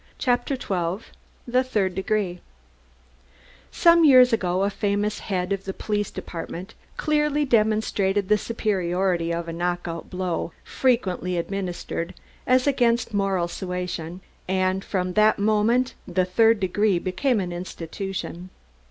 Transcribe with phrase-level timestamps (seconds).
[0.17, 1.11] CHAPTER XII
[1.47, 2.41] THE THIRD DEGREE
[3.71, 9.47] Some years ago a famous head of the police department clearly demonstrated the superiority of
[9.47, 12.15] a knock out blow, frequently administered,
[12.47, 18.49] as against moral suasion, and from that moment the "third degree" became an institution.